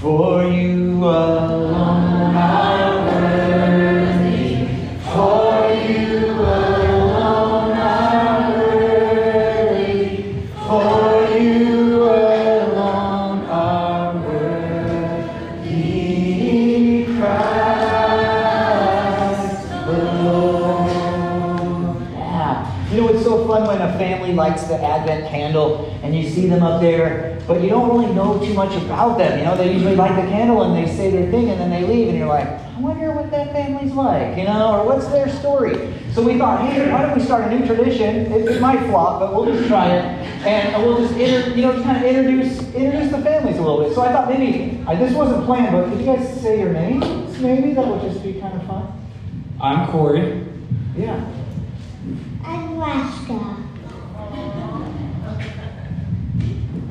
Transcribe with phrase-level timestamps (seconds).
[0.00, 4.66] For you alone are worthy.
[5.12, 10.06] For you alone are worthy.
[10.66, 15.84] For you alone are worthy.
[17.18, 18.40] Christ
[19.84, 20.88] alone.
[22.14, 22.90] Yeah.
[22.90, 26.46] You know, it's so fun when a family lights the Advent candle and you see
[26.46, 29.38] them up there, but you don't really know too much about them.
[29.38, 31.86] You know, they usually light the candle and they say their thing and then they
[31.86, 35.28] leave, and you're like, I wonder what that family's like, you know, or what's their
[35.28, 35.94] story.
[36.12, 38.32] So we thought, hey, why don't we start a new tradition?
[38.32, 40.04] It, it might flop, but we'll just try it,
[40.46, 43.84] and we'll just inter, you know, just kind of introduce introduce the families a little
[43.84, 43.94] bit.
[43.94, 47.38] So I thought maybe I, this wasn't planned, but could you guys say your names?
[47.38, 48.92] Maybe that would just be kind of fun.
[49.60, 50.46] I'm Corey.
[50.96, 51.24] Yeah.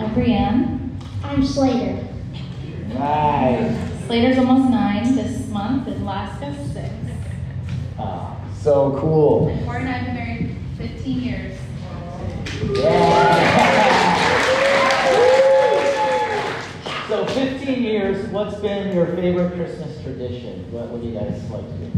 [0.09, 0.97] I'm Brienne.
[1.23, 2.03] I'm Slater.
[2.87, 4.07] Nice.
[4.07, 6.89] Slater's almost nine this month, and Alaska's six.
[7.99, 9.55] Ah, so cool.
[9.65, 11.59] Corey and I have been married 15 years.
[12.73, 13.57] Yeah.
[17.07, 20.71] so 15 years, what's been your favorite Christmas tradition?
[20.71, 21.91] What, what do you guys like to do?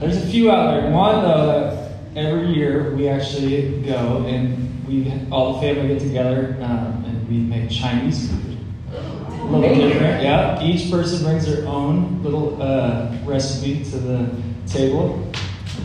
[0.00, 0.90] There's a few out there.
[0.90, 1.83] One though that
[2.16, 7.38] every year we actually go and we all the family get together um, and we
[7.38, 8.58] make Chinese food.
[8.92, 10.62] A little different, yeah.
[10.62, 15.30] Each person brings their own little uh, recipe to the table.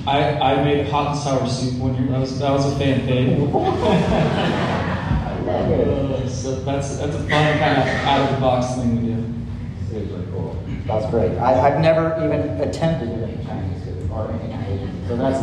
[0.08, 2.08] I, I made hot and sour soup one year.
[2.12, 4.76] That was that was a fan fave.
[5.50, 9.24] Uh, so that's that's a fun kind of out of the box thing we do.
[9.90, 10.64] Super cool.
[10.86, 11.36] That's great.
[11.40, 15.40] I, I've never even attempted to make Chinese food or any Asian, so that's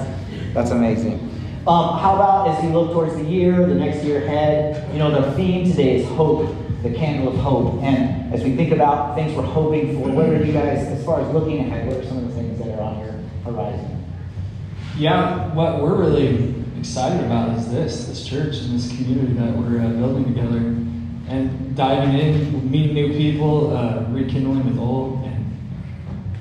[0.57, 1.21] that's amazing.
[1.69, 4.91] Um, how about as you look towards the year, the next year ahead?
[4.91, 6.49] You know, the theme today is hope,
[6.83, 7.83] the candle of hope.
[7.83, 11.21] And as we think about things we're hoping for, what are you guys, as far
[11.21, 13.13] as looking ahead, what are some of the things that are on your
[13.45, 14.03] horizon?
[14.97, 19.85] Yeah, what we're really excited about is this, this church and this community that we're
[19.85, 20.57] uh, building together
[21.29, 25.26] and diving in, meeting new people, uh, rekindling with old, and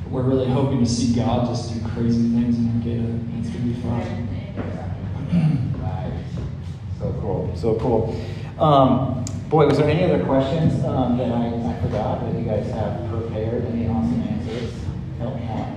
[0.09, 3.19] we're really hoping to see God just do crazy things in Arcata.
[3.39, 4.27] It's going to be fun.
[5.81, 6.23] Nice.
[6.99, 7.51] So cool.
[7.55, 8.15] So cool.
[8.59, 12.69] Um, boy, was there any other questions um, that I, I forgot that you guys
[12.71, 13.65] have prepared?
[13.65, 14.73] Any awesome answers?
[15.17, 15.69] Help me out.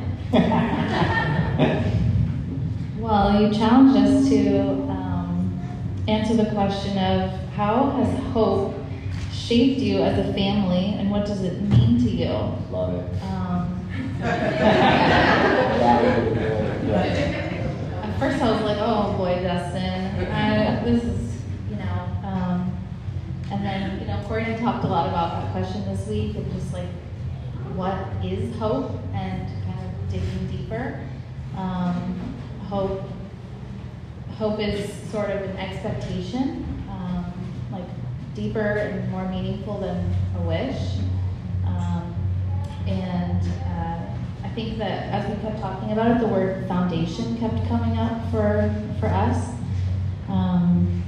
[2.98, 4.58] Well, you challenged us to
[4.90, 5.58] um,
[6.08, 8.74] answer the question of how has hope
[9.32, 12.28] shaped you as a family and what does it mean to you?
[12.70, 13.22] Love it.
[18.02, 22.76] At first, I was like, "Oh boy, Dustin, I, this is, you know." Um,
[23.50, 26.72] and then, you know, Corey talked a lot about that question this week, and just
[26.72, 26.88] like,
[27.74, 31.00] what is hope, and kind of digging deeper.
[31.56, 32.34] Um,
[32.68, 33.02] hope,
[34.36, 37.32] hope is sort of an expectation, um,
[37.72, 37.86] like
[38.34, 40.98] deeper and more meaningful than a wish.
[41.66, 42.14] Um,
[42.86, 44.07] and uh,
[44.58, 48.74] think that as we kept talking about it, the word foundation kept coming up for
[48.98, 49.50] for us.
[50.28, 51.04] Um,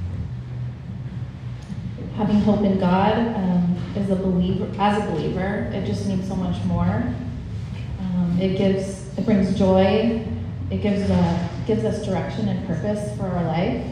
[2.15, 6.37] having hope in God um, as a believer, as a believer, it just means so
[6.37, 7.03] much more.
[7.99, 10.25] Um, it gives, it brings joy.
[10.71, 13.85] It gives uh, gives us direction and purpose for our life,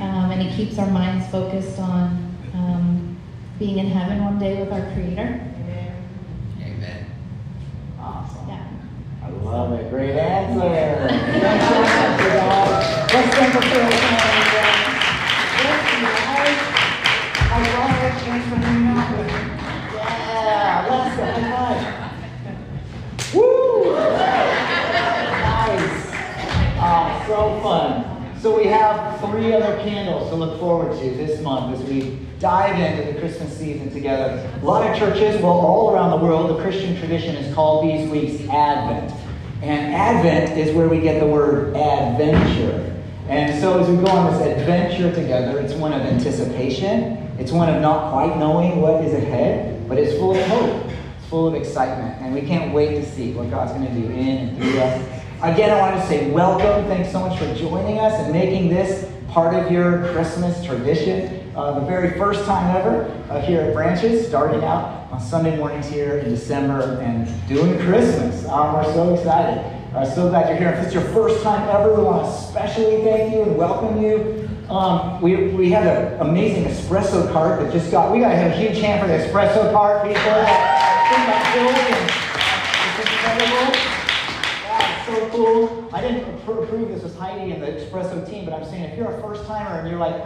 [0.00, 3.16] um, and it keeps our minds focused on um,
[3.60, 5.50] being in heaven one day with our Creator.
[8.02, 8.48] Awesome.
[8.48, 8.66] Yeah.
[9.22, 9.90] I love it.
[9.90, 10.68] Great answer.
[13.12, 13.80] Let's thank the guys.
[17.36, 18.14] I love it.
[18.22, 19.28] Thanks for hanging out with.
[19.96, 21.24] Yeah, let's go.
[21.50, 21.80] High.
[23.34, 23.96] Woo!
[25.50, 25.98] Nice.
[26.82, 27.90] Oh, so fun.
[28.40, 32.78] So we have three other candles to look forward to this month as we dive
[32.78, 34.48] into the Christmas season together.
[34.62, 38.08] A lot of churches, well, all around the world, the Christian tradition has called these
[38.08, 39.12] weeks Advent.
[39.62, 42.96] And Advent is where we get the word adventure.
[43.28, 47.28] And so as we go on this adventure together, it's one of anticipation.
[47.38, 50.90] It's one of not quite knowing what is ahead, but it's full of hope.
[51.18, 52.20] It's full of excitement.
[52.22, 55.20] And we can't wait to see what God's going to do in and through us.
[55.42, 56.86] Again, I want to say welcome.
[56.86, 61.39] Thanks so much for joining us and making this part of your Christmas tradition.
[61.56, 65.88] Uh, the very first time ever uh, here at Branches, starting out on Sunday mornings
[65.88, 68.46] here in December and doing Christmas.
[68.46, 69.58] Um, we're so excited.
[69.92, 70.68] Uh, so glad you're here.
[70.70, 74.48] If it's your first time ever, we want to especially thank you and welcome you.
[74.72, 78.52] Um, we, we have an amazing espresso cart that just got, we got to have
[78.52, 80.20] a huge hand for the espresso cart, people.
[82.86, 83.74] It's incredible?
[84.62, 85.88] That's so cool.
[85.92, 89.10] I didn't approve this with Heidi and the espresso team, but I'm saying if you're
[89.10, 90.22] a first timer and you're like,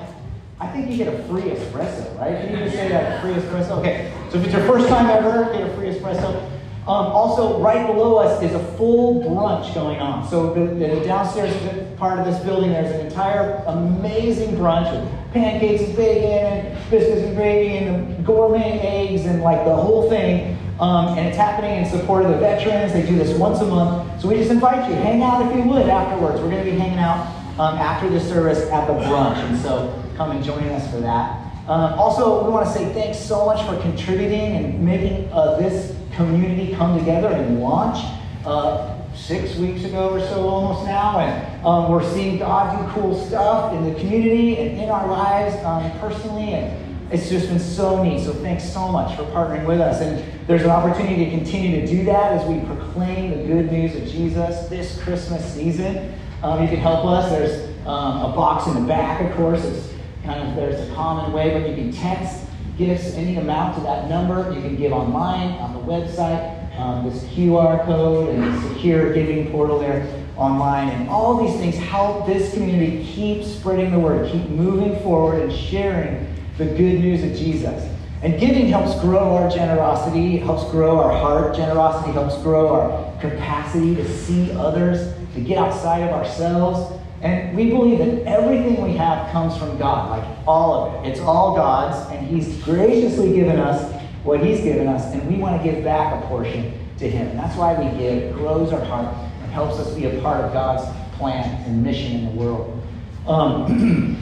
[0.65, 2.41] I think you get a free espresso, right?
[2.41, 3.79] Can you just say that free espresso?
[3.79, 6.51] Okay, so if it's your first time ever, get a free espresso.
[6.87, 10.29] Um, also, right below us is a full brunch going on.
[10.29, 11.55] So the, the downstairs
[11.97, 17.37] part of this building, there's an entire amazing brunch with pancakes and bacon biscuits and
[17.37, 20.57] gravy and gourmet eggs and like the whole thing.
[20.81, 22.93] Um, and it's happening in support of the veterans.
[22.93, 24.21] They do this once a month.
[24.21, 26.41] So we just invite you, hang out if you would afterwards.
[26.41, 27.27] We're going to be hanging out
[27.59, 29.37] um, after the service at the brunch.
[29.37, 31.45] And so come and join us for that.
[31.67, 35.97] Um, also, we want to say thanks so much for contributing and making uh, this
[36.15, 38.05] community come together and launch
[38.45, 41.21] uh, six weeks ago or so almost now.
[41.21, 45.57] And um, we're seeing God do cool stuff in the community and in our lives
[45.65, 46.53] um, personally.
[46.53, 48.25] And it's just been so neat.
[48.25, 50.03] So thanks so much for partnering with us.
[50.03, 53.97] And there's an opportunity to continue to do that as we proclaim the good news
[53.97, 56.13] of Jesus this Christmas season.
[56.43, 57.31] Um, you can help us.
[57.31, 59.65] There's um, a box in the back, of course.
[59.65, 59.94] It's
[60.25, 64.09] kind of there's a common way, but you can text gifts any amount to that
[64.09, 64.53] number.
[64.53, 66.63] You can give online on the website.
[66.79, 72.27] Um, this QR code and secure giving portal there online, and all these things help
[72.27, 76.27] this community keep spreading the word, keep moving forward and sharing
[76.59, 77.89] the good news of Jesus.
[78.23, 81.55] And giving helps grow our generosity, helps grow our heart.
[81.55, 87.01] Generosity helps grow our capacity to see others, to get outside of ourselves.
[87.25, 91.09] And we believe that everything we have comes from God, like all of it.
[91.09, 95.61] It's all God's, and He's graciously given us what He's given us, and we want
[95.61, 97.29] to give back a portion to Him.
[97.29, 98.25] And that's why we give.
[98.25, 100.85] It grows our heart and helps us be a part of God's
[101.17, 102.83] plan and mission in the world.
[103.27, 104.19] Um,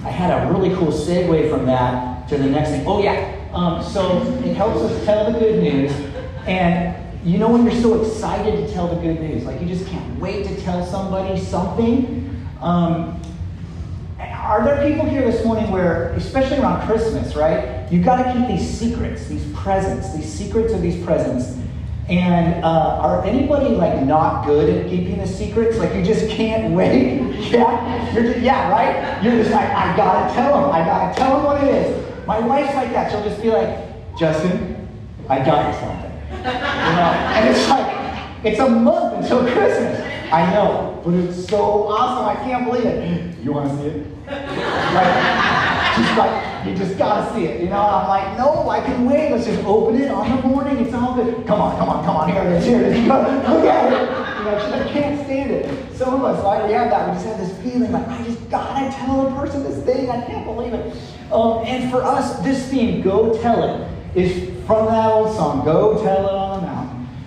[0.04, 2.86] I had a really cool segue from that to the next thing.
[2.86, 3.34] Oh, yeah.
[3.52, 5.90] Um, so it helps us tell the good news.
[6.46, 6.94] And
[7.26, 10.20] you know when you're so excited to tell the good news, like you just can't
[10.20, 12.27] wait to tell somebody something?
[12.60, 13.20] Um,
[14.18, 17.90] are there people here this morning where, especially around Christmas, right?
[17.92, 21.56] You've got to keep these secrets, these presents, these secrets of these presents.
[22.08, 25.76] And uh, are anybody like not good at keeping the secrets?
[25.76, 27.20] Like you just can't wait?
[27.50, 29.22] yeah, you're just, yeah, right.
[29.22, 30.70] You're just like, I gotta tell them.
[30.70, 32.26] I gotta tell them what it is.
[32.26, 33.10] My wife's like that.
[33.10, 33.78] She'll just be like,
[34.18, 34.88] Justin,
[35.28, 36.12] I got you something.
[36.38, 37.12] You know?
[37.36, 40.17] And it's like, it's a month until Christmas.
[40.30, 42.26] I know, but it's so awesome.
[42.26, 43.24] I can't believe it.
[43.38, 44.06] You want to see it?
[44.26, 47.60] Like, just like, you just gotta see it.
[47.60, 49.30] You know, I'm like, no, I can wait.
[49.30, 50.84] Let's just open it on the morning.
[50.84, 51.46] It's all good.
[51.46, 52.30] Come on, come on, come on.
[52.30, 52.64] Here it is.
[52.64, 52.98] Here it is.
[53.08, 54.08] Look at it.
[54.38, 55.96] You know, I can't stand it.
[55.96, 56.66] Some of us, right?
[56.66, 57.08] We have that.
[57.08, 60.10] We just have this feeling like, I just gotta tell a person this thing.
[60.10, 60.96] I can't believe it.
[61.32, 66.02] Um, and for us, this theme, Go Tell It, is from that old song, Go
[66.02, 66.37] Tell It.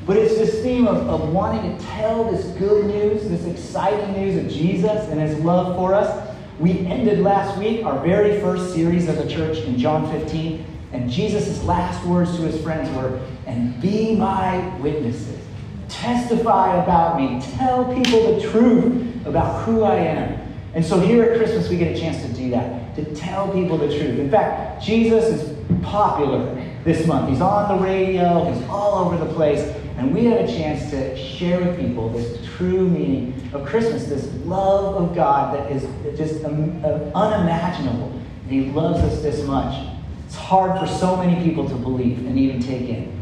[0.06, 4.44] But it's this theme of, of wanting to tell this good news, this exciting news
[4.44, 6.36] of Jesus and his love for us.
[6.60, 11.10] We ended last week our very first series of the church in John 15, and
[11.10, 15.40] Jesus' last words to his friends were, And be my witnesses.
[15.88, 17.42] Testify about me.
[17.58, 20.40] Tell people the truth about who I am.
[20.74, 23.78] And so here at Christmas, we get a chance to do that, to tell people
[23.78, 24.20] the truth.
[24.20, 27.30] In fact, Jesus is popular this month.
[27.30, 29.60] He's on the radio, he's all over the place,
[29.98, 34.32] and we have a chance to share with people this true meaning of Christmas, this
[34.46, 35.84] love of God that is
[36.18, 38.12] just um, uh, unimaginable.
[38.44, 39.88] And he loves us this much.
[40.26, 43.20] It's hard for so many people to believe and even take in.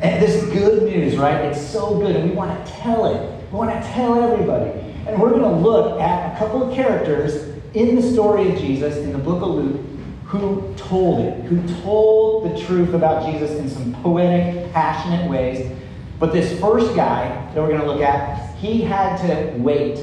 [0.00, 1.44] And this good news, right?
[1.44, 3.42] It's so good, and we want to tell it.
[3.52, 4.70] We want to tell everybody.
[5.06, 8.96] And we're going to look at a couple of characters in the story of Jesus
[8.96, 9.80] in the book of Luke
[10.32, 15.70] who told it, who told the truth about Jesus in some poetic, passionate ways.
[16.18, 20.02] But this first guy that we're going to look at, he had to wait.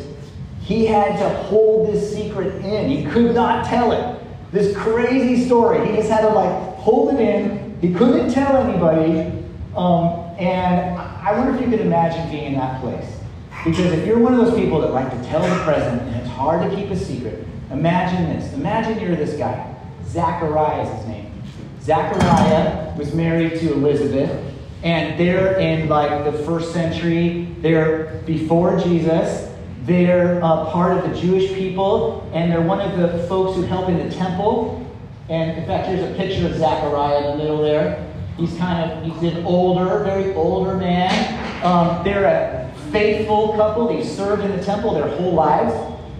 [0.61, 2.91] He had to hold this secret in.
[2.91, 4.21] He could not tell it.
[4.51, 5.87] This crazy story.
[5.87, 7.75] He just had to like hold it in.
[7.81, 9.31] He couldn't tell anybody.
[9.75, 13.17] Um, and I wonder if you could imagine being in that place.
[13.65, 16.29] Because if you're one of those people that like to tell the present and it's
[16.29, 18.53] hard to keep a secret, imagine this.
[18.53, 19.68] Imagine you're this guy.
[20.09, 21.43] Zechariah is his name.
[21.81, 27.55] Zechariah was married to Elizabeth, and they're in like the first century.
[27.59, 29.47] They're before Jesus.
[29.83, 33.97] They're part of the Jewish people, and they're one of the folks who help in
[33.97, 34.85] the temple.
[35.29, 38.05] And in fact, here's a picture of Zechariah in the middle there.
[38.37, 41.63] He's kind of, he's an older, very older man.
[41.63, 43.87] Um, they're a faithful couple.
[43.87, 45.73] They've served in the temple their whole lives.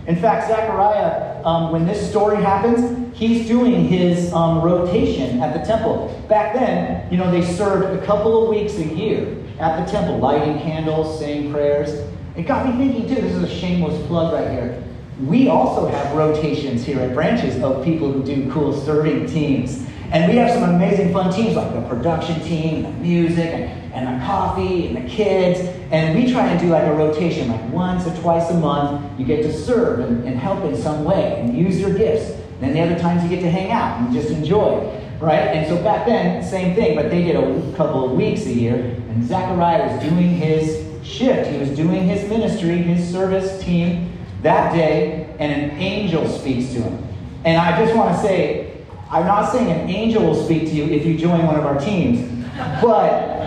[0.08, 5.66] In fact, Zechariah, um, when this story happens, he's doing his um, rotation at the
[5.66, 6.08] temple.
[6.28, 10.18] Back then, you know, they served a couple of weeks a year at the temple,
[10.20, 12.08] lighting candles, saying prayers.
[12.36, 14.84] It got me thinking, too, this is a shameless plug right here.
[15.22, 19.86] We also have rotations here at Branches of people who do cool serving teams.
[20.12, 24.26] And we have some amazing fun teams like the production team, the music, and, the
[24.26, 25.60] coffee, and the kids.
[25.92, 29.20] And we try and do like a rotation, like once or twice a month.
[29.20, 32.36] You get to serve and, and help in some way and use your gifts.
[32.60, 34.80] Then the other times you get to hang out and just enjoy,
[35.20, 35.40] right?
[35.40, 38.76] And so back then, same thing, but they did a couple of weeks a year.
[38.76, 41.52] And Zechariah was doing his shift.
[41.52, 44.12] He was doing his ministry, his service team
[44.42, 47.08] that day, and an angel speaks to him.
[47.46, 48.79] And I just want to say,
[49.12, 51.80] I'm not saying an angel will speak to you if you join one of our
[51.80, 52.46] teams,
[52.80, 53.40] but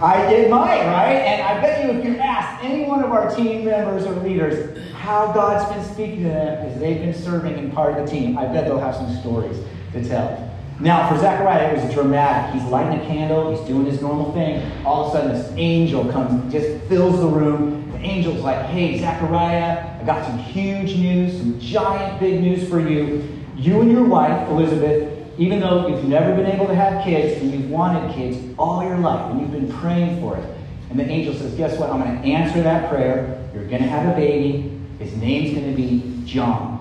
[0.00, 1.16] I it might, right?
[1.16, 4.78] And I bet you if you ask any one of our team members or leaders
[4.92, 8.38] how God's been speaking to them as they've been serving and part of the team,
[8.38, 9.58] I bet they'll have some stories
[9.92, 10.48] to tell.
[10.78, 12.60] Now, for Zechariah, it was dramatic.
[12.60, 14.70] He's lighting a candle, he's doing his normal thing.
[14.84, 17.90] All of a sudden, this angel comes just fills the room.
[17.90, 22.78] The angel's like, hey, Zechariah, I got some huge news, some giant big news for
[22.78, 23.41] you.
[23.56, 27.52] You and your wife, Elizabeth, even though you've never been able to have kids and
[27.52, 30.56] you've wanted kids all your life and you've been praying for it.
[30.90, 31.90] And the angel says, Guess what?
[31.90, 33.48] I'm going to answer that prayer.
[33.54, 34.78] You're going to have a baby.
[34.98, 36.78] His name's going to be John.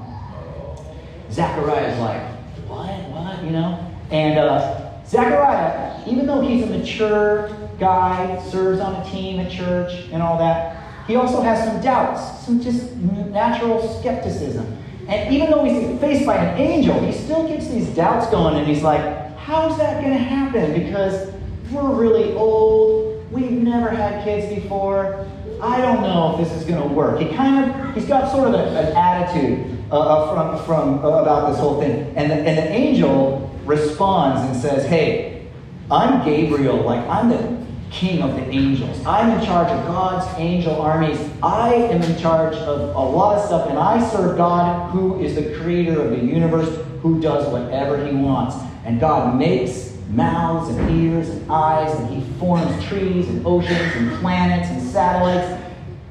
[1.32, 2.22] Zechariah's like,
[2.68, 2.90] What?
[3.10, 3.44] What?
[3.44, 3.92] You know?
[4.12, 7.50] And uh, Zechariah, even though he's a mature
[7.80, 12.46] guy, serves on a team at church and all that, he also has some doubts,
[12.46, 14.78] some just natural skepticism.
[15.08, 18.67] And even though he's faced by an angel, he still gets these doubts going, and
[18.67, 20.74] he's like, how's that going to happen?
[20.74, 21.34] Because
[21.72, 23.31] we're really old.
[23.31, 25.27] We've never had kids before.
[25.62, 27.20] I don't know if this is going to work.
[27.20, 31.22] He kind of, he's got sort of a, an attitude uh, uh from, from uh,
[31.22, 32.13] about this whole thing.
[32.15, 35.48] And the, and the angel responds and says, hey,
[35.89, 36.77] I'm Gabriel.
[36.77, 39.05] Like, I'm the king of the angels.
[39.05, 41.19] I'm in charge of God's angel armies.
[41.43, 45.36] I am in charge of a lot of stuff, and I serve God, who is
[45.36, 48.55] the creator of the universe, who does whatever he wants.
[48.86, 54.19] And God makes mouths and ears and eyes, and he forms trees and oceans and
[54.19, 55.62] planets and satellites.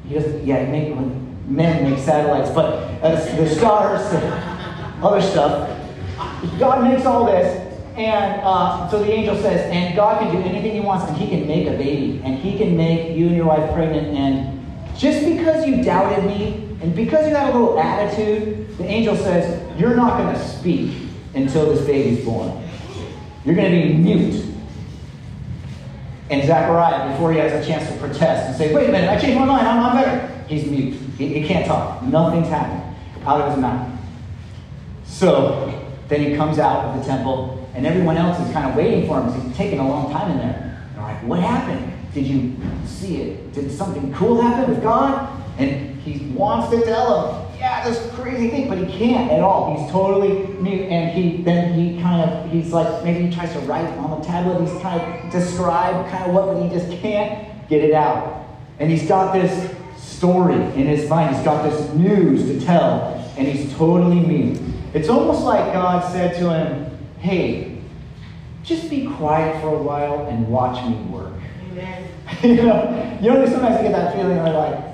[0.06, 0.94] He doesn't, yeah, he make,
[1.46, 5.76] men make satellites, but uh, the stars and other stuff.
[6.58, 7.60] God makes all this,
[8.07, 11.28] and uh, so the angel says, and God can do anything he wants, and he
[11.28, 14.09] can make a baby, and he can make you and your wife pregnant.
[14.09, 14.61] And
[14.97, 19.61] just because you doubted me, and because you had a little attitude, the angel says,
[19.78, 20.97] you're not going to speak
[21.35, 22.62] until this baby's born.
[23.45, 24.45] You're going to be mute.
[26.30, 29.21] And Zechariah, before he has a chance to protest and say, wait a minute, I
[29.21, 30.95] changed my mind, I'm, I'm better, he's mute.
[31.19, 32.02] He, he can't talk.
[32.04, 33.90] Nothing's happening out of his mouth.
[35.04, 39.06] So then he comes out of the temple and everyone else is kind of waiting
[39.06, 40.86] for him because he's taking a long time in there.
[40.94, 41.92] They're like, what happened?
[42.12, 43.52] Did you see it?
[43.52, 45.40] Did something cool happen with God?
[45.58, 49.76] And he wants to tell him, yeah, this crazy thing, but he can't at all.
[49.76, 53.58] He's totally mute, and he then he kind of he's like maybe he tries to
[53.60, 54.66] write on the tablet.
[54.66, 58.46] He's kind of describe kind of what, but he just can't get it out.
[58.78, 61.36] And he's got this story in his mind.
[61.36, 64.58] He's got this news to tell, and he's totally mute.
[64.94, 67.78] It's almost like God said to him, hey,
[68.62, 71.32] just be quiet for a while and watch me work.
[71.70, 72.08] Amen.
[72.42, 74.84] you know, you know, sometimes I get that feeling where like,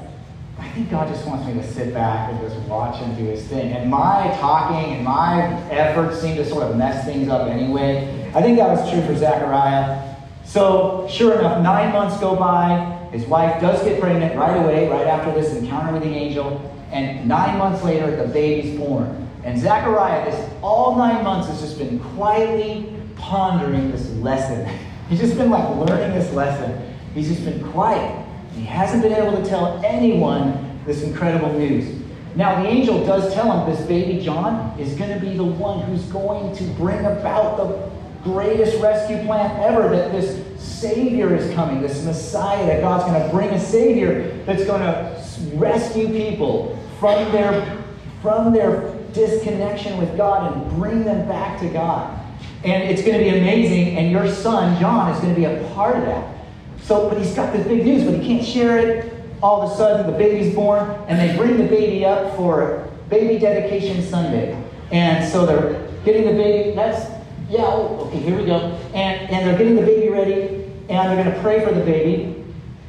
[0.58, 3.46] I think God just wants me to sit back and just watch him do his
[3.46, 3.72] thing.
[3.72, 8.30] And my talking and my efforts seem to sort of mess things up anyway.
[8.34, 10.14] I think that was true for Zechariah.
[10.44, 12.94] So, sure enough, nine months go by.
[13.12, 16.72] His wife does get pregnant right away, right after this encounter with the angel.
[16.92, 19.25] And nine months later, the baby's born.
[19.46, 24.68] And Zechariah, this all nine months, has just been quietly pondering this lesson.
[25.08, 26.94] He's just been like learning this lesson.
[27.14, 28.26] He's just been quiet.
[28.56, 32.02] He hasn't been able to tell anyone this incredible news.
[32.34, 35.80] Now, the angel does tell him this baby John is going to be the one
[35.82, 37.90] who's going to bring about the
[38.28, 39.88] greatest rescue plan ever.
[39.90, 44.64] That this Savior is coming, this Messiah, that God's going to bring a Savior that's
[44.64, 47.84] going to rescue people from their,
[48.20, 52.20] from their disconnection with God and bring them back to God.
[52.62, 55.68] And it's going to be amazing, and your son, John, is going to be a
[55.74, 56.36] part of that.
[56.82, 59.12] So, but he's got this big news, but he can't share it.
[59.42, 63.38] All of a sudden, the baby's born, and they bring the baby up for baby
[63.38, 64.62] dedication Sunday.
[64.92, 67.10] And so they're getting the baby, that's,
[67.48, 68.58] yeah, oh, okay, here we go.
[68.94, 72.44] And, and they're getting the baby ready, and they're going to pray for the baby.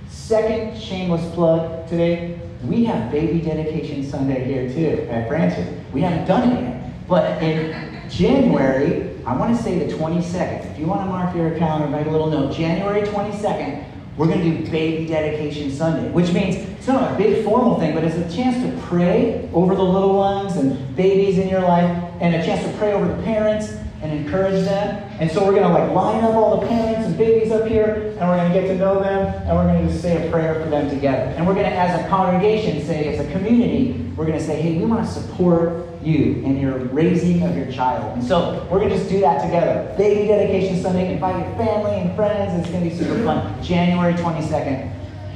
[0.10, 2.40] Second shameless plug today.
[2.64, 5.68] We have baby dedication Sunday here too at Branches.
[5.94, 7.08] We haven't done it yet.
[7.08, 10.72] But in January, I want to say the 22nd.
[10.72, 12.54] If you want to mark your calendar, make a little note.
[12.54, 13.86] January 22nd,
[14.18, 17.94] we're going to do Baby Dedication Sunday, which means it's not a big formal thing,
[17.94, 21.86] but it's a chance to pray over the little ones and babies in your life,
[22.20, 25.04] and a chance to pray over the parents and encourage them.
[25.20, 28.07] And so we're going to like line up all the parents and babies up here,
[28.20, 30.62] and we're going to get to know them, and we're going to say a prayer
[30.64, 31.32] for them together.
[31.38, 34.60] And we're going to, as a congregation, say, as a community, we're going to say,
[34.60, 38.18] hey, we want to support you in your raising of your child.
[38.18, 39.94] And so we're going to just do that together.
[39.98, 42.60] Baby Dedication Sunday, invite your family and friends.
[42.60, 43.64] It's going to be super fun.
[43.64, 44.94] January 22nd.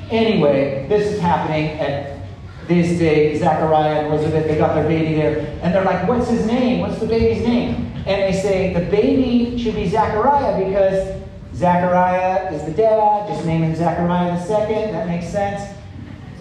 [0.10, 2.28] Anyway, this is happening at
[2.68, 3.38] this day.
[3.38, 5.60] Zechariah and Elizabeth, they got their baby there.
[5.62, 6.80] And they're like, what's his name?
[6.80, 7.94] What's the baby's name?
[8.08, 11.21] And they say, the baby should be Zechariah because
[11.62, 13.28] Zechariah is the dad.
[13.28, 14.94] Just name him Zechariah the second.
[14.94, 15.78] That makes sense.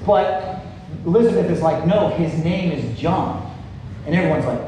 [0.06, 0.64] But
[1.04, 3.54] Elizabeth is like, no, his name is John.
[4.06, 4.62] And everyone's like,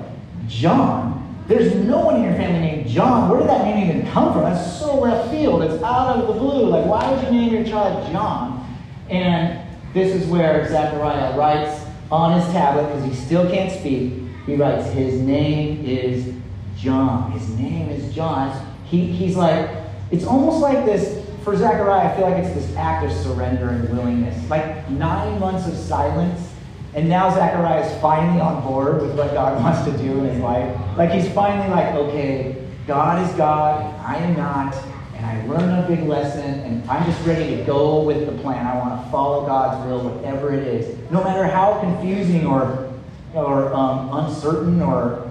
[0.48, 1.18] John?
[1.48, 3.30] There's no one in your family named John.
[3.30, 4.42] Where did that name even come from?
[4.42, 5.62] That's so left field.
[5.62, 6.66] It's out of the blue.
[6.66, 8.78] Like, why would you name your child John?
[9.08, 9.58] And
[9.94, 14.12] this is where Zechariah writes on his tablet, because he still can't speak,
[14.44, 16.34] he writes, His name is
[16.76, 17.32] John.
[17.32, 18.76] His name is John.
[18.84, 19.81] He, he's like,
[20.12, 23.88] it's almost like this, for Zechariah, I feel like it's this act of surrender and
[23.88, 24.48] willingness.
[24.48, 26.52] Like nine months of silence
[26.94, 30.38] and now Zechariah is finally on board with what God wants to do in his
[30.38, 30.78] life.
[30.96, 34.74] Like he's finally like, okay, God is God, I am not,
[35.14, 38.66] and I learned a big lesson, and I'm just ready to go with the plan.
[38.66, 41.10] I want to follow God's will, whatever it is.
[41.10, 42.92] No matter how confusing or,
[43.32, 45.30] or um, uncertain or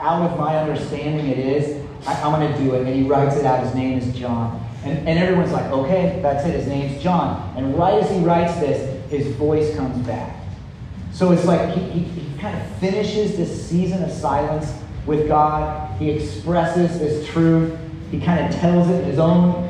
[0.00, 2.86] out of my understanding it is, I, am going to do it.
[2.86, 3.62] And he writes it out.
[3.64, 4.64] His name is John.
[4.84, 6.54] And, and everyone's like, okay, that's it.
[6.54, 7.54] His name's John.
[7.56, 10.36] And right as he writes this, his voice comes back.
[11.12, 14.72] So it's like he, he, he kind of finishes this season of silence
[15.06, 15.98] with God.
[15.98, 17.76] He expresses this truth.
[18.10, 19.68] He kind of tells it in his own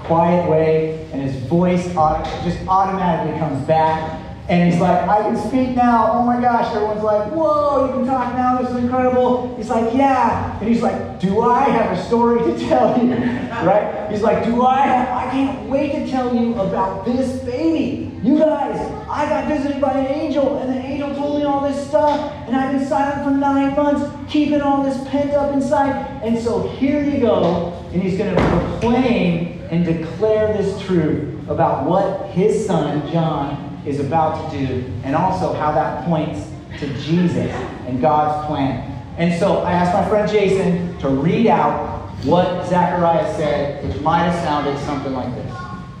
[0.00, 4.20] quiet way, and his voice just automatically comes back.
[4.48, 6.10] And he's like, I can speak now.
[6.12, 6.74] Oh my gosh.
[6.74, 8.60] Everyone's like, whoa, you can talk now.
[8.60, 9.54] This is incredible.
[9.56, 10.58] He's like, yeah.
[10.58, 13.12] And he's like, do I have a story to tell you?
[13.14, 14.10] right?
[14.10, 18.10] He's like, do I have, I can't wait to tell you about this baby.
[18.22, 21.88] You guys, I got visited by an angel, and the angel told me all this
[21.88, 26.22] stuff, and I've been silent for nine months, keeping all this pent up inside.
[26.22, 31.88] And so here you go, and he's going to proclaim and declare this truth about
[31.88, 37.50] what his son, John, is about to do, and also how that points to Jesus
[37.86, 38.88] and God's plan.
[39.18, 44.24] And so I asked my friend Jason to read out what Zechariah said, which might
[44.24, 45.54] have sounded something like this.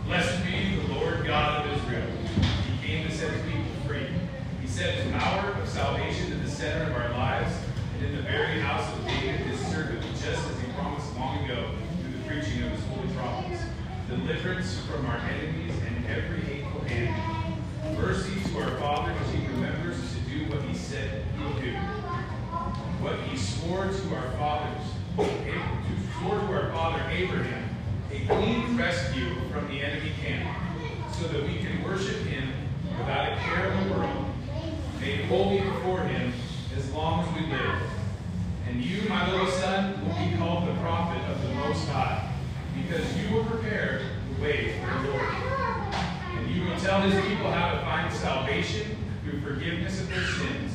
[0.06, 2.06] Blessed be the Lord God of Israel.
[2.80, 4.06] He came to set his people free.
[4.60, 7.52] He set his power of salvation at the center of our lives
[7.96, 11.70] and in the very house of David, his servant, just as he promised long ago
[12.00, 13.62] through the preaching of his holy prophets.
[14.08, 17.41] Deliverance from our enemies and every hateful hand
[17.96, 21.72] Mercy to our fathers as he remembers to do what he said he would do.
[23.00, 24.84] What he swore to our fathers,
[25.16, 27.68] to swore to our father Abraham,
[28.10, 30.56] a clean rescue from the enemy camp,
[31.12, 32.52] so that we can worship him
[32.98, 34.26] without a care in the world,
[35.00, 36.32] made holy before him
[36.76, 37.82] as long as we live.
[38.68, 42.32] And you, my little son, will be called the prophet of the Most High,
[42.74, 44.00] because you will prepare
[44.34, 45.61] the way for the Lord.
[46.72, 50.72] You tell his people how to find salvation through forgiveness of their sins.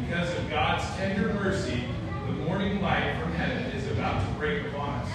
[0.00, 1.84] Because of God's tender mercy,
[2.26, 5.10] the morning light from heaven is about to break upon us,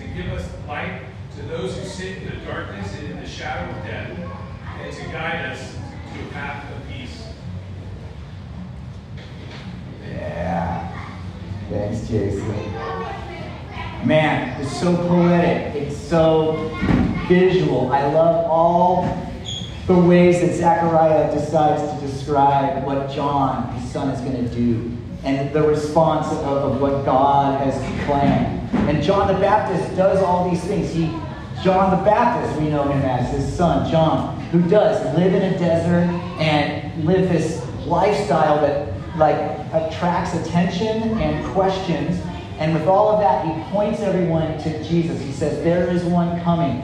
[0.00, 1.02] to give us light
[1.36, 4.18] to those who sit in the darkness and in the shadow of death,
[4.80, 7.22] and to guide us to a path of peace.
[10.02, 11.12] Yeah.
[11.70, 12.48] Thanks, Jason.
[14.04, 15.76] Man, it's so poetic.
[15.76, 16.76] It's so
[17.28, 17.92] visual.
[17.92, 19.23] I love all
[19.86, 24.96] the ways that Zechariah decides to describe what John, his son, is going to do,
[25.24, 27.74] and the response of, of what God has
[28.06, 28.70] planned.
[28.88, 30.90] And John the Baptist does all these things.
[30.92, 31.06] He,
[31.62, 35.58] John the Baptist, we know him as his son, John, who does live in a
[35.58, 39.36] desert and live this lifestyle that like
[39.72, 42.20] attracts attention and questions.
[42.58, 45.20] And with all of that, he points everyone to Jesus.
[45.20, 46.82] He says, There is one coming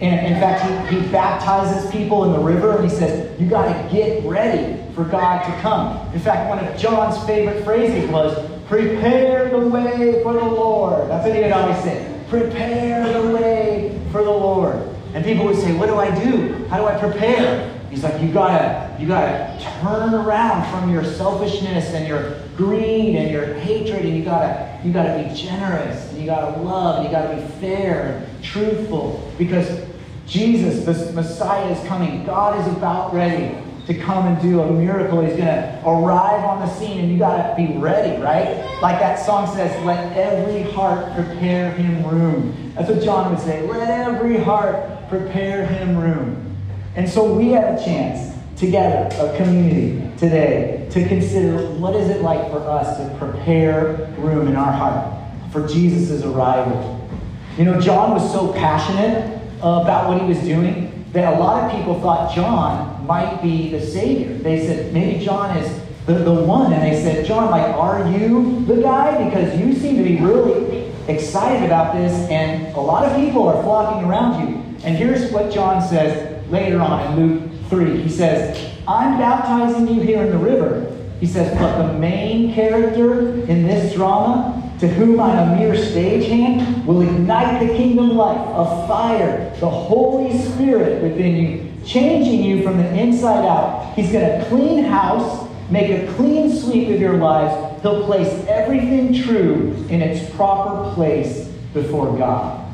[0.00, 3.66] and in fact, he, he baptizes people in the river and he says, You got
[3.66, 6.12] to get ready for God to come.
[6.14, 8.34] In fact, one of John's favorite phrases was,
[8.66, 11.10] Prepare the way for the Lord.
[11.10, 12.18] That's what he would always say.
[12.28, 14.76] Prepare the way for the Lord.
[15.12, 16.64] And people would say, What do I do?
[16.68, 17.78] How do I prepare?
[17.90, 23.30] He's like, You gotta, you gotta turn around from your selfishness and your greed and
[23.30, 27.10] your hatred, and you gotta, you gotta be generous, and you gotta love, and you
[27.10, 29.30] gotta be fair and truthful.
[29.36, 29.89] Because
[30.30, 32.24] Jesus, the Messiah, is coming.
[32.24, 35.20] God is about ready to come and do a miracle.
[35.22, 38.64] He's going to arrive on the scene, and you got to be ready, right?
[38.80, 42.72] Like that song says, let every heart prepare him room.
[42.76, 43.66] That's what John would say.
[43.66, 46.56] Let every heart prepare him room.
[46.94, 52.22] And so we have a chance together, a community today, to consider what is it
[52.22, 55.12] like for us to prepare room in our heart
[55.50, 57.08] for Jesus' arrival.
[57.58, 61.76] You know, John was so passionate about what he was doing that a lot of
[61.76, 64.34] people thought John might be the Savior.
[64.34, 66.72] They said, maybe John is the, the one.
[66.72, 69.24] And they said, John, like, are you the guy?
[69.24, 73.60] Because you seem to be really excited about this, and a lot of people are
[73.62, 74.56] flocking around you.
[74.84, 78.02] And here's what John says later on in Luke 3.
[78.02, 80.96] He says, I'm baptizing you here in the river.
[81.18, 86.86] He says, but the main character in this drama to whom I'm a mere stagehand,
[86.86, 92.78] will ignite the kingdom life, a fire, the Holy Spirit within you, changing you from
[92.78, 93.94] the inside out.
[93.94, 97.82] He's going to clean house, make a clean sweep of your lives.
[97.82, 102.66] He'll place everything true in its proper place before God.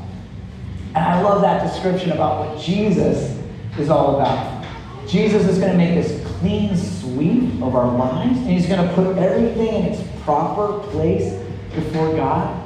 [0.95, 3.37] And I love that description about what Jesus
[3.79, 4.65] is all about.
[5.09, 8.95] Jesus is going to make this clean sweep of our lives, and he's going to
[8.95, 11.35] put everything in its proper place
[11.77, 12.63] before God?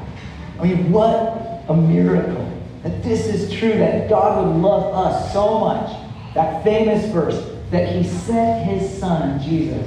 [0.59, 2.47] I mean, what a miracle
[2.83, 5.91] that this is true, that God would love us so much.
[6.35, 9.87] That famous verse, that He sent His Son, Jesus,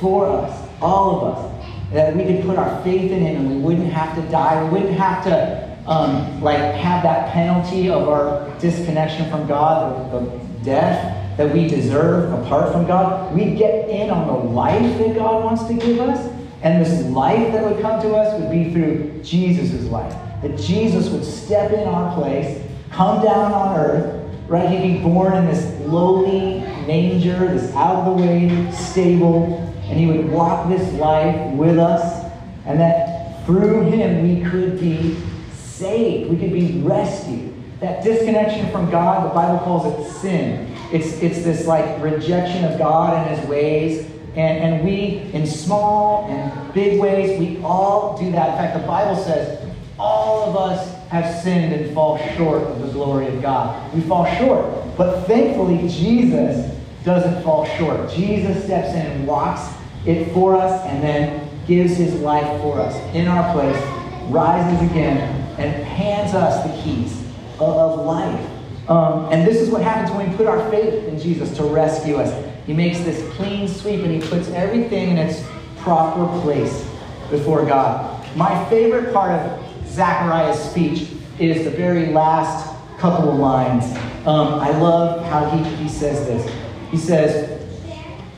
[0.00, 3.58] for us, all of us, that we could put our faith in Him and we
[3.58, 4.62] wouldn't have to die.
[4.64, 10.46] We wouldn't have to, um, like, have that penalty of our disconnection from God, the,
[10.66, 13.32] death that we deserve apart from God.
[13.32, 16.35] We get in on the life that God wants to give us.
[16.66, 20.12] And this life that would come to us would be through Jesus' life.
[20.42, 24.68] That Jesus would step in our place, come down on earth, right?
[24.68, 30.06] He'd be born in this lowly manger, this out of the way stable, and he
[30.06, 32.32] would walk this life with us,
[32.64, 35.16] and that through him we could be
[35.52, 37.54] saved, we could be rescued.
[37.78, 40.76] That disconnection from God, the Bible calls it sin.
[40.92, 46.28] It's, it's this like rejection of God and his ways and, and we, in small
[46.30, 48.50] and big ways, we all do that.
[48.50, 49.66] In fact, the Bible says
[49.98, 53.94] all of us have sinned and fall short of the glory of God.
[53.94, 54.66] We fall short.
[54.96, 58.10] But thankfully, Jesus doesn't fall short.
[58.10, 59.72] Jesus steps in and walks
[60.04, 63.82] it for us and then gives his life for us in our place,
[64.30, 65.18] rises again,
[65.58, 67.22] and hands us the keys
[67.58, 68.50] of, life.
[68.88, 72.16] Um, and this is what happens when we put our faith in Jesus to rescue
[72.16, 72.30] us.
[72.66, 75.46] He makes this clean sweep and he puts everything in its
[75.78, 76.84] proper place
[77.30, 78.12] before God.
[78.36, 83.84] My favorite part of Zechariah's speech is the very last couple of lines.
[84.26, 86.52] Um, I love how he, he says this.
[86.90, 87.62] He says,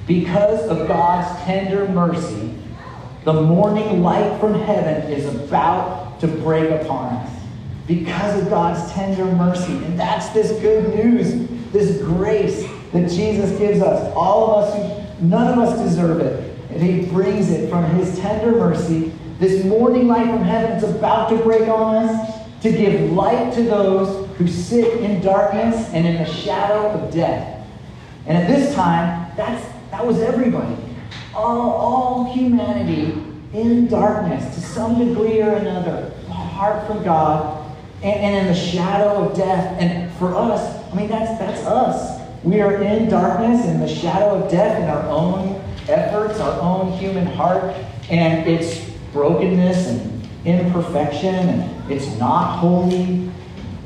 [0.07, 2.55] Because of God's tender mercy,
[3.25, 7.43] the morning light from heaven is about to break upon us.
[7.87, 9.73] Because of God's tender mercy.
[9.73, 14.13] And that's this good news, this grace that Jesus gives us.
[14.15, 16.59] All of us, none of us deserve it.
[16.71, 19.13] And he brings it from his tender mercy.
[19.39, 23.63] This morning light from heaven is about to break on us to give light to
[23.63, 27.67] those who sit in darkness and in the shadow of death.
[28.27, 30.77] And at this time, that's, that was everybody.
[31.35, 33.23] All, all humanity
[33.53, 39.25] in darkness to some degree or another, apart from God, and, and in the shadow
[39.25, 39.81] of death.
[39.81, 42.18] And for us, I mean, that's, that's us.
[42.45, 46.93] We are in darkness and the shadow of death in our own efforts, our own
[46.93, 47.75] human heart,
[48.11, 53.29] and its brokenness and imperfection, and it's not holy.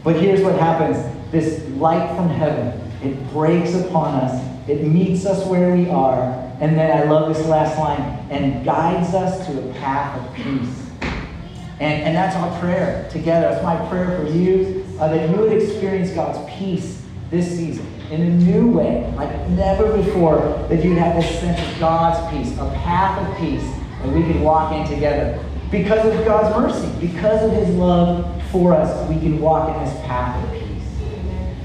[0.04, 0.98] But here's what happens
[1.30, 6.22] this light from heaven, it breaks upon us, it meets us where we are,
[6.60, 10.78] and then I love this last line, and guides us to a path of peace.
[11.80, 13.48] And, and that's our prayer together.
[13.48, 18.20] That's my prayer for you, uh, that you would experience God's peace this season in
[18.20, 20.36] a new way, like never before,
[20.68, 23.64] that you'd have this sense of God's peace, a path of peace
[24.02, 25.42] that we could walk in together.
[25.70, 29.94] Because of God's mercy, because of his love for us, we can walk in this
[30.04, 30.84] path of peace.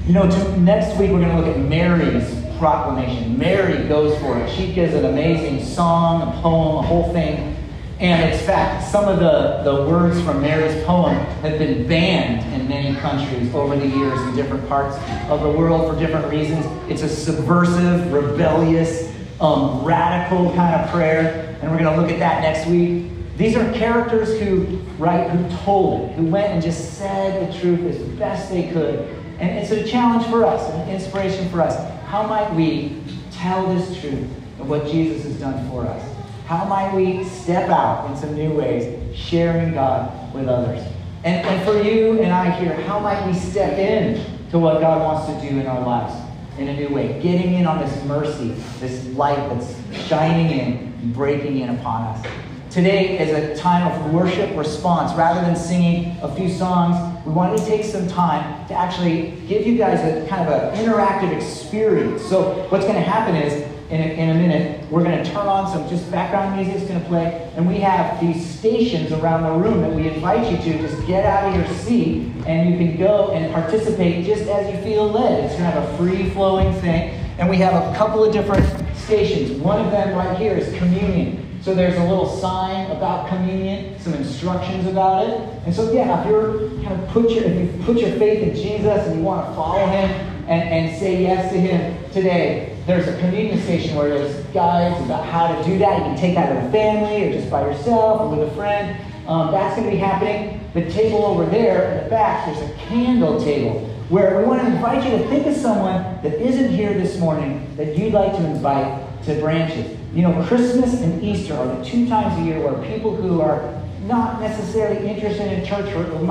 [0.06, 3.38] You know, to, next week we're going to look at Mary's proclamation.
[3.38, 4.50] Mary goes for it.
[4.50, 7.57] She gives an amazing song, a poem, a whole thing.
[8.00, 12.68] And in fact, some of the, the words from Mary's poem have been banned in
[12.68, 14.96] many countries over the years in different parts
[15.28, 16.64] of the world for different reasons.
[16.88, 22.20] It's a subversive, rebellious, um, radical kind of prayer, and we're going to look at
[22.20, 23.10] that next week.
[23.36, 27.80] These are characters who, right, who told it, who went and just said the truth
[27.80, 29.00] as best they could.
[29.40, 31.76] And it's a challenge for us, an inspiration for us.
[32.06, 34.28] How might we tell this truth
[34.60, 36.17] of what Jesus has done for us?
[36.48, 40.82] How might we step out in some new ways, sharing God with others?
[41.22, 45.02] And, and for you and I here, how might we step in to what God
[45.02, 46.14] wants to do in our lives
[46.56, 47.20] in a new way?
[47.20, 52.26] Getting in on this mercy, this light that's shining in and breaking in upon us.
[52.70, 55.12] Today is a time of worship response.
[55.18, 59.66] Rather than singing a few songs, we wanted to take some time to actually give
[59.66, 62.22] you guys a kind of an interactive experience.
[62.22, 65.46] So, what's going to happen is in a, in a minute, we're going to turn
[65.46, 69.44] on some just background music is going to play, and we have these stations around
[69.44, 72.76] the room that we invite you to just get out of your seat and you
[72.76, 75.44] can go and participate just as you feel led.
[75.44, 78.64] It's going to have a free flowing thing, and we have a couple of different
[78.96, 79.52] stations.
[79.52, 81.44] One of them right here is communion.
[81.62, 85.40] So there's a little sign about communion, some instructions about it.
[85.66, 88.54] And so yeah, if you're kind of put your if you put your faith in
[88.54, 90.10] Jesus and you want to follow him
[90.48, 95.22] and, and say yes to him today, there's a communion station where there's guides about
[95.26, 95.98] how to do that.
[95.98, 98.98] You can take that with a family or just by yourself or with a friend.
[99.28, 100.58] Um, that's going to be happening.
[100.72, 104.68] The table over there in the back, there's a candle table where we want to
[104.68, 108.46] invite you to think of someone that isn't here this morning that you'd like to
[108.46, 109.94] invite to branches.
[110.14, 113.78] You know, Christmas and Easter are the two times a year where people who are
[114.04, 116.22] not necessarily interested in church or, or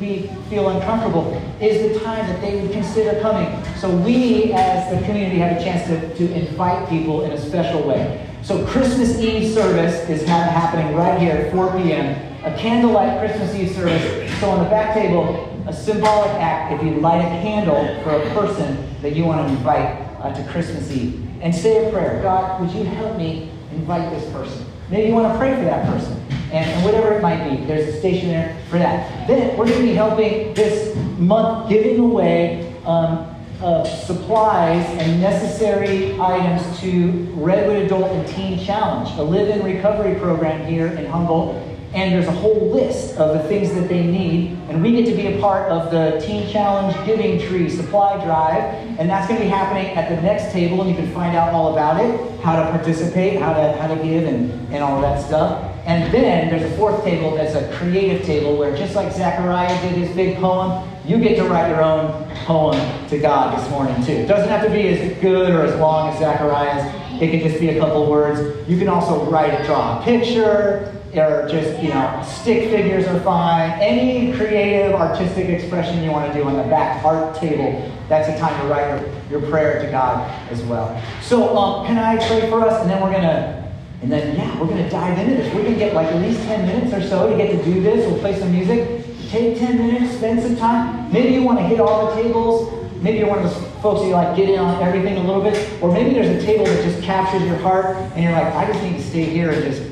[0.00, 3.64] be feel uncomfortable is the time that they would consider coming.
[3.76, 7.82] So we as the community have a chance to, to invite people in a special
[7.86, 8.28] way.
[8.42, 12.34] So Christmas Eve service is happening right here at 4 p.m.
[12.44, 14.40] A candlelight Christmas Eve service.
[14.40, 18.34] So on the back table, a symbolic act if you light a candle for a
[18.34, 21.26] person that you want to invite uh, to Christmas Eve.
[21.40, 22.22] And say a prayer.
[22.22, 24.66] God, would you help me invite this person?
[24.90, 27.64] Maybe you want to pray for that person and, and whatever it might be.
[27.64, 29.26] There's a station there for that.
[29.26, 36.18] Then we're going to be helping this month giving away um, uh, supplies and necessary
[36.20, 41.56] items to Redwood Adult and Teen Challenge, a live-in recovery program here in Humboldt.
[41.92, 44.58] And there's a whole list of the things that they need.
[44.68, 48.62] And we get to be a part of the Teen Challenge Giving Tree Supply Drive.
[48.98, 50.80] And that's going to be happening at the next table.
[50.80, 53.96] And you can find out all about it, how to participate, how to, how to
[54.02, 55.73] give, and, and all that stuff.
[55.86, 59.98] And then there's a fourth table that's a creative table where just like Zechariah did
[59.98, 64.12] his big poem, you get to write your own poem to God this morning too.
[64.12, 67.20] It doesn't have to be as good or as long as Zechariah's.
[67.20, 68.68] It can just be a couple words.
[68.68, 73.70] You can also write, draw a picture, or just, you know, stick figures are fine.
[73.80, 78.38] Any creative, artistic expression you want to do on the back art table, that's a
[78.38, 81.00] time to write your, your prayer to God as well.
[81.22, 82.80] So, um, can I pray for us?
[82.80, 83.63] And then we're going to
[84.04, 85.54] and then, yeah, we're going to dive into this.
[85.54, 87.80] We're going to get like at least 10 minutes or so to get to do
[87.80, 88.06] this.
[88.06, 89.02] We'll play some music.
[89.30, 91.10] Take 10 minutes, spend some time.
[91.10, 92.70] Maybe you want to hit all the tables.
[93.00, 95.40] Maybe you're one of those folks that you like get in on everything a little
[95.40, 95.82] bit.
[95.82, 98.82] Or maybe there's a table that just captures your heart and you're like, I just
[98.82, 99.82] need to stay here and just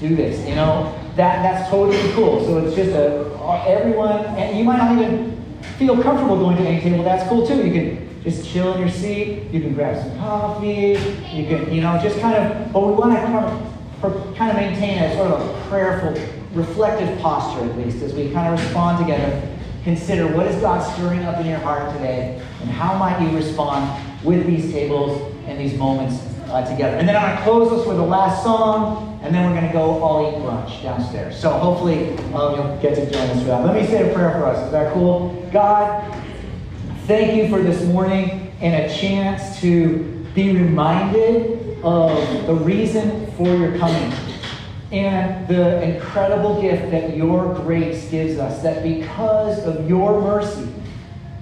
[0.00, 0.44] do this.
[0.48, 2.44] You know, that, that's totally cool.
[2.44, 3.30] So it's just a,
[3.68, 5.40] everyone, and you might not even
[5.78, 7.04] feel comfortable going to any table.
[7.04, 7.64] That's cool too.
[7.64, 9.50] You can just chill in your seat.
[9.50, 10.98] You can grab some coffee.
[11.32, 13.20] You can, you know, just kind of, but we want to
[14.36, 16.14] kind of, maintain a sort of a prayerful,
[16.54, 19.48] reflective posture at least as we kind of respond together.
[19.84, 24.24] Consider what is God stirring up in your heart today, and how might you respond
[24.24, 26.96] with these tables and these moments uh, together.
[26.96, 29.66] And then I'm going to close this with the last song, and then we're going
[29.66, 31.38] to go all eat brunch downstairs.
[31.38, 33.64] So hopefully um, you'll get to join us for that.
[33.64, 34.66] Let me say a prayer for us.
[34.66, 35.48] Is that cool?
[35.52, 36.04] God,
[37.10, 39.98] thank you for this morning and a chance to
[40.32, 44.12] be reminded of the reason for your coming
[44.92, 50.72] and the incredible gift that your grace gives us that because of your mercy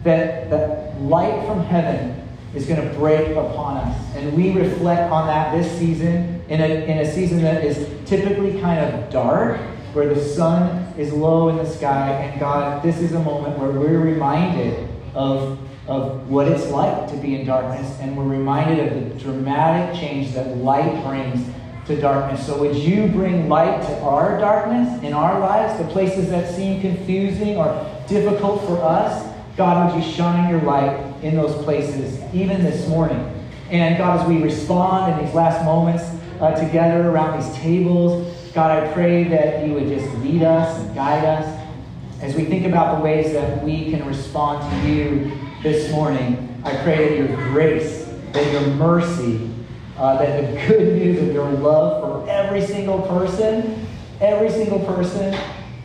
[0.05, 2.19] that, that light from heaven
[2.55, 4.17] is going to break upon us.
[4.17, 7.77] And we reflect on that this season in a, in a season that is
[8.09, 9.61] typically kind of dark,
[9.93, 12.13] where the sun is low in the sky.
[12.13, 17.17] And God, this is a moment where we're reminded of, of what it's like to
[17.17, 17.99] be in darkness.
[18.01, 21.49] And we're reminded of the dramatic change that light brings
[21.87, 22.47] to darkness.
[22.47, 26.81] So would you bring light to our darkness in our lives, the places that seem
[26.81, 27.67] confusing or
[28.07, 29.27] difficult for us?
[29.57, 33.35] God, would you shine your light in those places, even this morning?
[33.71, 36.05] And God, as we respond in these last moments
[36.41, 40.95] uh, together around these tables, God, I pray that you would just lead us and
[40.95, 41.58] guide us
[42.21, 45.31] as we think about the ways that we can respond to you
[45.63, 46.61] this morning.
[46.65, 49.51] I pray that your grace, that your mercy,
[49.97, 53.87] uh, that the good news of your love for every single person,
[54.21, 55.39] every single person,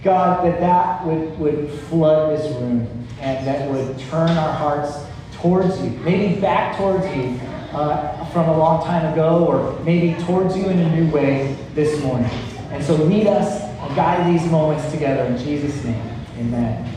[0.03, 5.79] God, that that would, would flood this room and that would turn our hearts towards
[5.81, 7.39] you, maybe back towards you
[7.73, 12.01] uh, from a long time ago, or maybe towards you in a new way this
[12.01, 12.31] morning.
[12.71, 16.12] And so lead us and guide these moments together in Jesus' name.
[16.39, 16.92] Amen.